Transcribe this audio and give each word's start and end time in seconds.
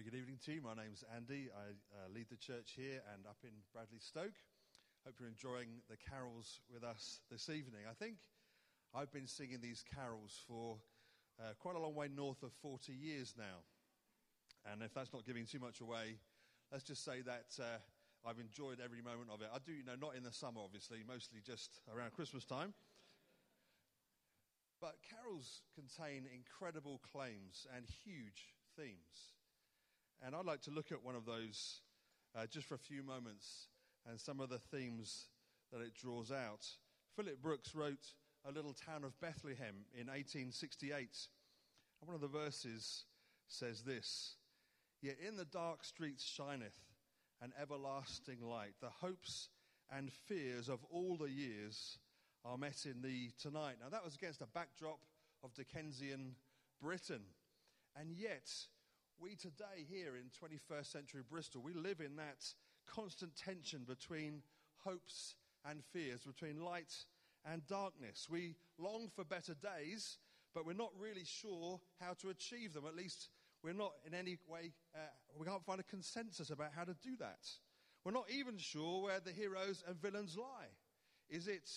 Very 0.00 0.12
good 0.12 0.18
evening 0.18 0.40
to 0.46 0.52
you. 0.52 0.62
My 0.64 0.72
name's 0.72 1.04
Andy. 1.14 1.52
I 1.52 1.76
uh, 1.92 2.08
lead 2.14 2.32
the 2.32 2.40
church 2.40 2.72
here 2.72 3.04
and 3.12 3.26
up 3.28 3.36
in 3.44 3.52
Bradley 3.68 4.00
Stoke. 4.00 4.40
Hope 5.04 5.12
you're 5.20 5.28
enjoying 5.28 5.84
the 5.90 5.96
carols 6.00 6.60
with 6.72 6.84
us 6.84 7.20
this 7.30 7.50
evening. 7.50 7.84
I 7.84 7.92
think 7.92 8.16
I've 8.94 9.12
been 9.12 9.26
singing 9.26 9.60
these 9.60 9.84
carols 9.84 10.40
for 10.48 10.78
uh, 11.38 11.52
quite 11.60 11.76
a 11.76 11.78
long 11.78 11.94
way 11.94 12.08
north 12.08 12.42
of 12.42 12.50
40 12.62 12.94
years 12.94 13.34
now. 13.36 13.60
And 14.72 14.80
if 14.80 14.94
that's 14.94 15.12
not 15.12 15.26
giving 15.26 15.44
too 15.44 15.58
much 15.58 15.82
away, 15.82 16.16
let's 16.72 16.84
just 16.84 17.04
say 17.04 17.20
that 17.20 17.52
uh, 17.60 17.84
I've 18.24 18.40
enjoyed 18.40 18.80
every 18.82 19.02
moment 19.02 19.28
of 19.28 19.42
it. 19.42 19.48
I 19.52 19.58
do, 19.60 19.72
you 19.72 19.84
know, 19.84 20.00
not 20.00 20.16
in 20.16 20.22
the 20.22 20.32
summer, 20.32 20.62
obviously, 20.64 21.04
mostly 21.06 21.40
just 21.44 21.78
around 21.94 22.12
Christmas 22.12 22.46
time. 22.46 22.72
But 24.80 24.96
carols 25.04 25.60
contain 25.76 26.24
incredible 26.32 27.02
claims 27.12 27.66
and 27.76 27.84
huge 27.84 28.56
themes. 28.78 29.36
And 30.24 30.34
I'd 30.34 30.44
like 30.44 30.60
to 30.62 30.70
look 30.70 30.92
at 30.92 31.04
one 31.04 31.14
of 31.14 31.24
those 31.24 31.80
uh, 32.36 32.46
just 32.46 32.66
for 32.66 32.74
a 32.74 32.78
few 32.78 33.02
moments 33.02 33.68
and 34.08 34.20
some 34.20 34.40
of 34.40 34.50
the 34.50 34.58
themes 34.58 35.26
that 35.72 35.80
it 35.80 35.94
draws 35.94 36.30
out. 36.30 36.66
Philip 37.16 37.40
Brooks 37.42 37.74
wrote 37.74 38.12
O 38.46 38.50
Little 38.50 38.74
Town 38.74 39.04
of 39.04 39.18
Bethlehem 39.20 39.84
in 39.92 40.06
1868. 40.06 40.98
And 42.00 42.08
one 42.08 42.14
of 42.14 42.20
the 42.20 42.28
verses 42.28 43.04
says 43.48 43.82
this 43.82 44.36
Yet 45.02 45.16
in 45.26 45.36
the 45.36 45.46
dark 45.46 45.84
streets 45.84 46.24
shineth 46.24 46.76
an 47.42 47.52
everlasting 47.60 48.42
light. 48.42 48.74
The 48.80 48.90
hopes 48.90 49.48
and 49.90 50.12
fears 50.12 50.68
of 50.68 50.80
all 50.90 51.16
the 51.16 51.30
years 51.30 51.98
are 52.44 52.58
met 52.58 52.84
in 52.84 53.02
thee 53.02 53.32
tonight. 53.40 53.76
Now, 53.82 53.88
that 53.90 54.04
was 54.04 54.14
against 54.14 54.42
a 54.42 54.46
backdrop 54.46 55.00
of 55.42 55.54
Dickensian 55.54 56.36
Britain. 56.80 57.22
And 57.98 58.12
yet, 58.12 58.50
we 59.20 59.34
today 59.34 59.84
here 59.88 60.12
in 60.16 60.30
21st 60.30 60.86
century 60.86 61.22
Bristol, 61.28 61.60
we 61.60 61.74
live 61.74 62.00
in 62.00 62.16
that 62.16 62.42
constant 62.86 63.36
tension 63.36 63.84
between 63.86 64.42
hopes 64.78 65.34
and 65.68 65.82
fears, 65.92 66.22
between 66.22 66.64
light 66.64 66.94
and 67.44 67.66
darkness. 67.66 68.28
We 68.30 68.54
long 68.78 69.10
for 69.14 69.24
better 69.24 69.54
days, 69.54 70.18
but 70.54 70.64
we're 70.64 70.72
not 70.72 70.92
really 70.98 71.24
sure 71.24 71.80
how 72.00 72.14
to 72.14 72.30
achieve 72.30 72.72
them. 72.72 72.84
At 72.86 72.96
least 72.96 73.28
we're 73.62 73.74
not 73.74 73.92
in 74.06 74.14
any 74.14 74.38
way, 74.48 74.72
uh, 74.94 75.00
we 75.38 75.44
can't 75.44 75.64
find 75.64 75.80
a 75.80 75.84
consensus 75.84 76.48
about 76.50 76.70
how 76.74 76.84
to 76.84 76.94
do 77.02 77.16
that. 77.18 77.46
We're 78.04 78.12
not 78.12 78.30
even 78.30 78.56
sure 78.56 79.02
where 79.02 79.20
the 79.20 79.32
heroes 79.32 79.84
and 79.86 80.00
villains 80.00 80.38
lie. 80.38 80.72
Is 81.28 81.46
it 81.46 81.68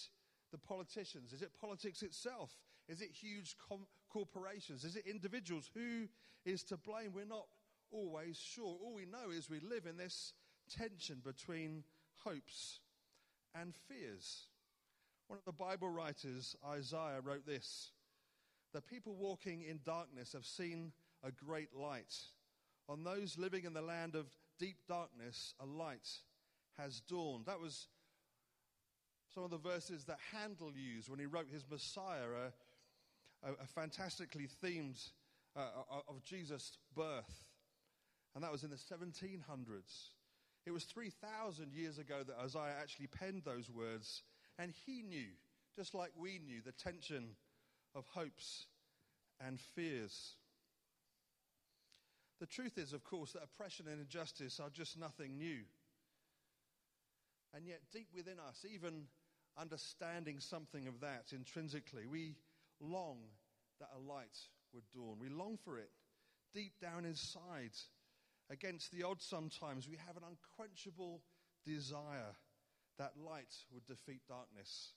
the 0.54 0.58
politicians? 0.58 1.34
Is 1.34 1.42
it 1.42 1.52
politics 1.60 2.04
itself? 2.04 2.52
Is 2.88 3.02
it 3.02 3.12
huge 3.12 3.56
com- 3.70 3.88
corporations? 4.14 4.84
Is 4.84 4.96
it 4.96 5.08
individuals? 5.08 5.70
Who 5.74 6.08
is 6.46 6.64
to 6.66 6.78
blame? 6.78 7.12
We're 7.14 7.26
not 7.26 7.48
always 7.92 8.38
sure. 8.38 8.78
All 8.82 8.94
we 8.94 9.06
know 9.06 9.32
is 9.32 9.50
we 9.50 9.60
live 9.60 9.86
in 9.86 9.98
this 9.98 10.34
tension 10.70 11.22
between 11.24 11.84
hopes 12.24 12.80
and 13.60 13.74
fears. 13.88 14.48
One 15.28 15.40
of 15.40 15.46
the 15.46 15.52
Bible 15.52 15.90
writers, 15.90 16.56
Isaiah, 16.68 17.22
wrote 17.24 17.46
this 17.46 17.92
The 18.74 18.82
people 18.82 19.16
walking 19.16 19.64
in 19.64 19.80
darkness 19.86 20.34
have 20.34 20.46
seen 20.46 20.92
a 21.24 21.32
great 21.32 21.76
light. 21.76 22.14
On 22.90 23.04
those 23.04 23.38
living 23.38 23.64
in 23.64 23.74
the 23.74 23.82
land 23.82 24.16
of 24.16 24.28
deep 24.60 24.78
darkness, 24.88 25.56
a 25.60 25.66
light 25.66 26.10
has 26.78 27.02
dawned. 27.02 27.46
That 27.46 27.60
was 27.60 27.88
some 29.34 29.44
of 29.44 29.52
the 29.52 29.58
verses 29.58 30.04
that 30.06 30.20
Handel 30.32 30.74
used 30.76 31.10
when 31.10 31.20
he 31.20 31.26
wrote 31.26 31.48
his 31.52 31.66
Messiah, 31.70 32.28
a, 32.48 32.54
a, 33.44 33.68
fantastically 33.68 34.48
themed 34.64 35.10
uh, 35.56 35.68
of 36.08 36.24
Jesus' 36.24 36.78
birth. 36.96 37.46
And 38.36 38.44
that 38.44 38.52
was 38.52 38.64
in 38.64 38.70
the 38.70 38.76
1700s. 38.76 40.10
It 40.66 40.72
was 40.72 40.86
3,000 40.86 41.74
years 41.74 42.00
ago 42.00 42.24
that 42.26 42.38
Isaiah 42.44 42.76
actually 42.80 43.08
penned 43.08 43.44
those 43.44 43.70
words, 43.70 44.24
and 44.58 44.74
he 44.86 45.02
knew, 45.02 45.28
just 45.76 45.94
like 45.94 46.12
we 46.16 46.40
knew, 46.40 46.62
the 46.66 46.72
tension 46.72 47.36
of 47.94 48.06
hopes 48.08 48.66
and 49.46 49.60
fears. 49.60 50.36
The 52.40 52.48
truth 52.48 52.78
is, 52.78 52.94
of 52.94 53.04
course, 53.04 53.34
that 53.34 53.44
oppression 53.44 53.88
and 53.90 54.00
injustice 54.00 54.60
are 54.60 54.70
just 54.70 54.98
nothing 54.98 55.38
new. 55.38 55.60
And 57.54 57.68
yet, 57.68 57.82
deep 57.92 58.08
within 58.16 58.40
us, 58.40 58.66
even 58.74 59.04
understanding 59.58 60.40
something 60.40 60.88
of 60.88 61.02
that 61.02 61.26
intrinsically. 61.34 62.08
We 62.08 62.36
long 62.80 63.18
that 63.84 64.00
a 64.00 64.12
light 64.12 64.38
would 64.74 64.84
dawn. 64.94 65.18
We 65.20 65.28
long 65.28 65.58
for 65.58 65.78
it 65.78 65.90
deep 66.54 66.74
down 66.82 67.04
inside. 67.04 67.72
Against 68.50 68.92
the 68.92 69.04
odds, 69.04 69.26
sometimes 69.26 69.90
we 69.90 69.98
have 70.08 70.16
an 70.16 70.24
unquenchable 70.24 71.22
desire 71.66 72.36
that 72.98 73.14
light 73.18 73.54
would 73.74 73.86
defeat 73.86 74.22
darkness, 74.28 74.94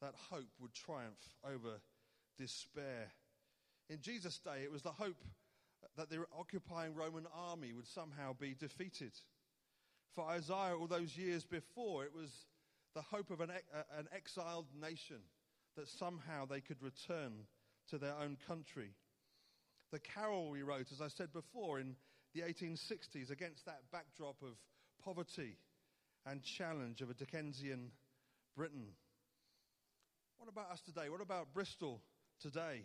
that 0.00 0.14
hope 0.30 0.48
would 0.58 0.72
triumph 0.72 1.36
over 1.44 1.80
despair. 2.38 3.12
In 3.88 4.00
Jesus' 4.00 4.38
day, 4.38 4.62
it 4.64 4.72
was 4.72 4.82
the 4.82 4.90
hope 4.90 5.22
that 5.96 6.10
the 6.10 6.24
occupying 6.36 6.94
Roman 6.94 7.26
army 7.32 7.72
would 7.74 7.86
somehow 7.86 8.32
be 8.32 8.54
defeated. 8.58 9.12
For 10.14 10.24
Isaiah, 10.24 10.76
all 10.76 10.88
those 10.88 11.16
years 11.16 11.44
before, 11.44 12.04
it 12.04 12.14
was 12.14 12.30
the 12.94 13.02
hope 13.02 13.30
of 13.30 13.40
an, 13.40 13.50
uh, 13.50 13.82
an 13.98 14.08
exiled 14.12 14.66
nation 14.80 15.18
that 15.76 15.88
somehow 15.88 16.46
they 16.46 16.60
could 16.60 16.82
return 16.82 17.46
to 17.90 17.98
their 17.98 18.14
own 18.22 18.36
country. 18.46 18.90
The 19.92 20.00
carol 20.00 20.50
we 20.50 20.62
wrote, 20.62 20.92
as 20.92 21.00
I 21.00 21.08
said 21.08 21.32
before, 21.32 21.78
in 21.78 21.96
the 22.34 22.40
1860s 22.42 23.30
against 23.30 23.64
that 23.66 23.82
backdrop 23.92 24.42
of 24.42 24.56
poverty 25.04 25.56
and 26.26 26.42
challenge 26.42 27.00
of 27.00 27.10
a 27.10 27.14
Dickensian 27.14 27.92
Britain. 28.56 28.88
What 30.38 30.48
about 30.48 30.70
us 30.70 30.80
today? 30.80 31.08
What 31.08 31.20
about 31.20 31.54
Bristol 31.54 32.02
today? 32.40 32.84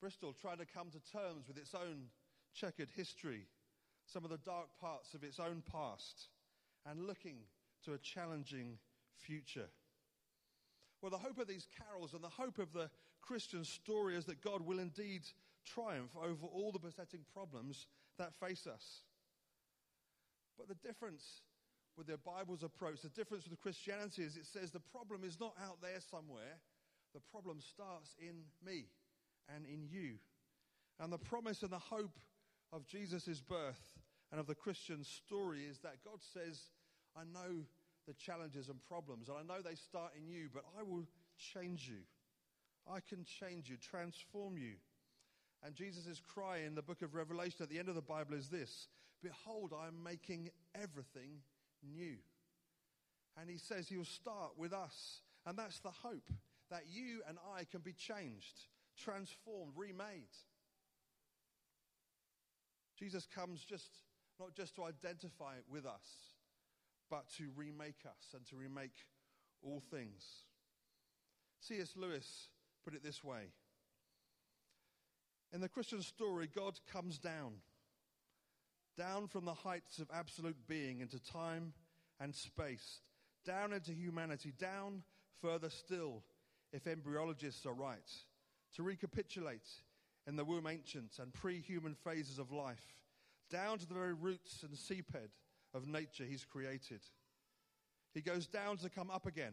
Bristol 0.00 0.34
trying 0.40 0.58
to 0.58 0.66
come 0.66 0.90
to 0.90 1.12
terms 1.12 1.46
with 1.48 1.56
its 1.56 1.74
own 1.74 2.08
checkered 2.54 2.88
history, 2.96 3.46
some 4.06 4.24
of 4.24 4.30
the 4.30 4.38
dark 4.38 4.68
parts 4.80 5.14
of 5.14 5.22
its 5.22 5.38
own 5.38 5.62
past, 5.70 6.28
and 6.86 7.06
looking 7.06 7.38
to 7.84 7.94
a 7.94 7.98
challenging 7.98 8.78
future. 9.26 9.68
Well, 11.00 11.10
the 11.10 11.18
hope 11.18 11.38
of 11.38 11.46
these 11.46 11.66
carols 11.78 12.12
and 12.12 12.22
the 12.22 12.28
hope 12.28 12.58
of 12.58 12.72
the 12.72 12.90
Christian 13.28 13.62
story 13.62 14.16
is 14.16 14.24
that 14.24 14.40
God 14.40 14.64
will 14.64 14.78
indeed 14.78 15.20
triumph 15.66 16.12
over 16.16 16.46
all 16.46 16.72
the 16.72 16.78
besetting 16.78 17.20
problems 17.34 17.86
that 18.18 18.32
face 18.40 18.66
us. 18.66 19.02
But 20.56 20.66
the 20.68 20.88
difference 20.88 21.42
with 21.94 22.06
the 22.06 22.16
Bible's 22.16 22.62
approach, 22.62 23.02
the 23.02 23.10
difference 23.10 23.46
with 23.46 23.60
Christianity 23.60 24.22
is 24.22 24.36
it 24.38 24.46
says 24.46 24.70
the 24.70 24.80
problem 24.80 25.24
is 25.24 25.38
not 25.38 25.52
out 25.62 25.76
there 25.82 26.00
somewhere, 26.10 26.56
the 27.12 27.20
problem 27.30 27.60
starts 27.60 28.16
in 28.18 28.44
me 28.64 28.86
and 29.54 29.66
in 29.66 29.86
you. 29.86 30.14
And 30.98 31.12
the 31.12 31.18
promise 31.18 31.62
and 31.62 31.70
the 31.70 31.78
hope 31.78 32.18
of 32.72 32.86
Jesus' 32.86 33.42
birth 33.42 33.98
and 34.32 34.40
of 34.40 34.46
the 34.46 34.54
Christian 34.54 35.04
story 35.04 35.64
is 35.70 35.80
that 35.80 36.02
God 36.02 36.20
says, 36.32 36.70
I 37.14 37.24
know 37.24 37.66
the 38.06 38.14
challenges 38.14 38.70
and 38.70 38.78
problems, 38.88 39.28
and 39.28 39.36
I 39.36 39.42
know 39.42 39.60
they 39.60 39.74
start 39.74 40.12
in 40.16 40.26
you, 40.26 40.48
but 40.52 40.64
I 40.78 40.82
will 40.82 41.06
change 41.36 41.86
you. 41.88 42.04
I 42.90 43.00
can 43.00 43.24
change 43.24 43.68
you, 43.68 43.76
transform 43.76 44.56
you. 44.56 44.74
And 45.64 45.74
Jesus' 45.74 46.20
cry 46.20 46.58
in 46.58 46.74
the 46.74 46.82
book 46.82 47.02
of 47.02 47.14
Revelation 47.14 47.62
at 47.62 47.68
the 47.68 47.78
end 47.78 47.88
of 47.88 47.94
the 47.94 48.02
Bible 48.02 48.34
is 48.34 48.48
this 48.48 48.88
Behold, 49.22 49.72
I 49.78 49.88
am 49.88 50.02
making 50.02 50.50
everything 50.74 51.42
new. 51.82 52.16
And 53.40 53.50
he 53.50 53.58
says 53.58 53.88
he 53.88 53.96
will 53.96 54.04
start 54.04 54.52
with 54.56 54.72
us. 54.72 55.20
And 55.46 55.58
that's 55.58 55.80
the 55.80 55.90
hope 55.90 56.30
that 56.70 56.84
you 56.88 57.22
and 57.28 57.38
I 57.56 57.64
can 57.64 57.80
be 57.80 57.92
changed, 57.92 58.66
transformed, 58.96 59.72
remade. 59.76 60.34
Jesus 62.98 63.26
comes 63.32 63.64
just 63.64 63.90
not 64.40 64.54
just 64.54 64.76
to 64.76 64.84
identify 64.84 65.54
with 65.70 65.86
us, 65.86 66.34
but 67.10 67.28
to 67.36 67.44
remake 67.56 68.02
us 68.06 68.34
and 68.34 68.44
to 68.46 68.56
remake 68.56 68.94
all 69.62 69.82
things. 69.90 70.22
C.S. 71.60 71.94
Lewis 71.96 72.48
put 72.88 72.94
it 72.94 73.04
this 73.04 73.22
way 73.22 73.42
In 75.52 75.60
the 75.60 75.68
Christian 75.68 76.00
story, 76.00 76.48
God 76.54 76.78
comes 76.90 77.18
down, 77.18 77.52
down 78.96 79.26
from 79.26 79.44
the 79.44 79.52
heights 79.52 79.98
of 79.98 80.08
absolute 80.10 80.56
being 80.66 81.00
into 81.00 81.22
time 81.22 81.74
and 82.18 82.34
space, 82.34 83.00
down 83.44 83.74
into 83.74 83.92
humanity, 83.92 84.54
down 84.58 85.02
further 85.42 85.68
still, 85.68 86.22
if 86.72 86.86
embryologists 86.86 87.66
are 87.66 87.74
right, 87.74 88.10
to 88.74 88.82
recapitulate 88.82 89.68
in 90.26 90.36
the 90.36 90.44
womb 90.44 90.66
ancient 90.66 91.18
and 91.20 91.34
pre 91.34 91.60
human 91.60 91.94
phases 91.94 92.38
of 92.38 92.52
life, 92.52 92.96
down 93.50 93.76
to 93.76 93.86
the 93.86 93.94
very 93.94 94.14
roots 94.14 94.62
and 94.62 94.72
seabed 94.72 95.28
of 95.74 95.86
nature 95.86 96.24
he's 96.24 96.46
created. 96.46 97.02
He 98.14 98.22
goes 98.22 98.46
down 98.46 98.78
to 98.78 98.88
come 98.88 99.10
up 99.10 99.26
again 99.26 99.52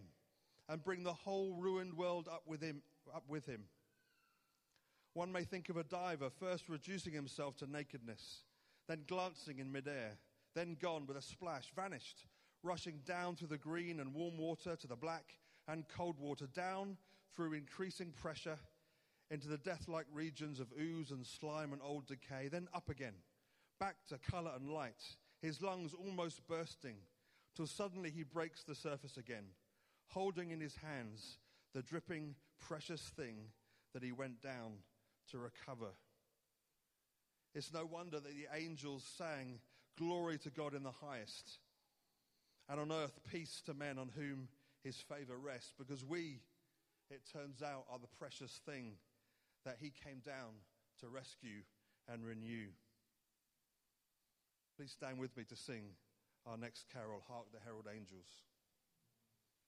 and 0.67 0.83
bring 0.83 1.03
the 1.03 1.13
whole 1.13 1.53
ruined 1.53 1.93
world 1.93 2.27
up 2.31 2.43
with 2.45 2.61
him. 2.61 2.81
Up 3.13 3.23
with 3.27 3.45
him. 3.45 3.65
One 5.13 5.31
may 5.31 5.43
think 5.43 5.69
of 5.69 5.77
a 5.77 5.83
diver 5.83 6.29
first 6.29 6.67
reducing 6.67 7.13
himself 7.13 7.55
to 7.57 7.67
nakedness 7.71 8.43
then 8.87 9.03
glancing 9.07 9.59
in 9.59 9.71
midair, 9.71 10.17
then 10.53 10.77
gone 10.79 11.05
with 11.07 11.17
a 11.17 11.21
splash, 11.21 11.71
vanished, 11.75 12.25
rushing 12.63 13.01
down 13.05 13.35
through 13.35 13.47
the 13.47 13.57
green 13.57 13.99
and 13.99 14.13
warm 14.13 14.37
water 14.37 14.75
to 14.75 14.87
the 14.87 14.95
black 14.95 15.37
and 15.67 15.87
cold 15.87 16.19
water, 16.19 16.47
down 16.47 16.97
through 17.35 17.53
increasing 17.53 18.11
pressure 18.11 18.57
into 19.31 19.47
the 19.47 19.57
death 19.57 19.87
like 19.87 20.05
regions 20.13 20.59
of 20.59 20.71
ooze 20.79 21.11
and 21.11 21.25
slime 21.25 21.73
and 21.73 21.81
old 21.81 22.05
decay, 22.05 22.47
then 22.47 22.67
up 22.73 22.89
again, 22.89 23.15
back 23.79 23.95
to 24.07 24.17
color 24.19 24.51
and 24.55 24.69
light, 24.69 25.01
his 25.41 25.61
lungs 25.61 25.93
almost 25.93 26.47
bursting, 26.47 26.97
till 27.55 27.67
suddenly 27.67 28.11
he 28.11 28.23
breaks 28.23 28.63
the 28.63 28.75
surface 28.75 29.17
again, 29.17 29.45
holding 30.07 30.51
in 30.51 30.61
his 30.61 30.75
hands 30.75 31.39
the 31.73 31.81
dripping, 31.81 32.35
precious 32.59 33.01
thing 33.15 33.35
that 33.93 34.03
he 34.03 34.11
went 34.11 34.41
down 34.41 34.73
to 35.31 35.37
recover. 35.37 35.91
It's 37.53 37.73
no 37.73 37.85
wonder 37.85 38.19
that 38.19 38.35
the 38.35 38.47
angels 38.53 39.03
sang, 39.17 39.59
Glory 39.97 40.37
to 40.39 40.49
God 40.49 40.73
in 40.73 40.83
the 40.83 40.91
highest, 40.91 41.59
and 42.67 42.81
on 42.81 42.91
earth 42.91 43.17
peace 43.31 43.61
to 43.65 43.73
men 43.73 43.97
on 43.97 44.11
whom 44.13 44.49
his 44.83 44.97
favor 44.97 45.37
rests, 45.37 45.73
because 45.77 46.03
we, 46.03 46.41
it 47.09 47.21
turns 47.31 47.61
out, 47.63 47.85
are 47.89 47.99
the 47.99 48.17
precious 48.19 48.59
thing 48.65 48.97
that 49.63 49.77
he 49.79 49.93
came 50.03 50.19
down 50.19 50.51
to 50.99 51.07
rescue 51.07 51.63
and 52.11 52.25
renew. 52.25 52.67
Please 54.77 54.91
stand 54.91 55.17
with 55.17 55.35
me 55.37 55.45
to 55.45 55.55
sing 55.55 55.83
our 56.45 56.57
next 56.57 56.85
carol, 56.91 57.23
Hark 57.27 57.45
the 57.53 57.59
Herald 57.63 57.87
Angels. 57.89 58.43